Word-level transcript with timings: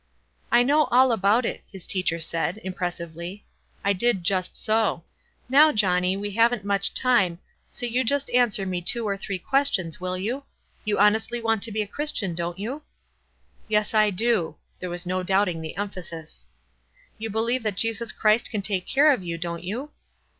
"I 0.51 0.63
know 0.63 0.85
all 0.85 1.11
about 1.11 1.43
that," 1.43 1.61
his 1.71 1.85
teacher 1.85 2.19
said, 2.19 2.59
im 2.63 2.73
pressively." 2.73 3.43
I 3.85 3.93
did 3.93 4.23
just 4.23 4.57
so. 4.57 5.03
Now, 5.47 5.71
Johnny, 5.71 6.17
we 6.17 6.31
haven't 6.31 6.65
much 6.65 6.95
time, 6.95 7.37
so 7.69 7.85
you 7.85 8.03
just 8.03 8.31
answer 8.31 8.65
me 8.65 8.81
two 8.81 9.07
or 9.07 9.15
three 9.15 9.37
questions, 9.37 10.01
will 10.01 10.17
you? 10.17 10.43
You 10.85 10.97
honestly 10.97 11.39
want 11.39 11.61
to 11.61 11.71
be 11.71 11.83
a 11.83 11.87
Christian, 11.87 12.33
don't 12.33 12.57
you?" 12.57 12.81
"Yes, 13.67 13.93
I 13.93 14.09
do." 14.09 14.55
There 14.79 14.89
was 14.89 15.05
no 15.05 15.21
doubting 15.21 15.61
the 15.61 15.77
emphasis." 15.77 16.47
You 17.19 17.29
believe 17.29 17.61
that 17.61 17.75
Jesus 17.77 18.11
Christ 18.11 18.49
can 18.49 18.63
take 18.63 18.87
care 18.87 19.11
of 19.11 19.23
you, 19.23 19.37
don't 19.37 19.63
you?" 19.63 19.91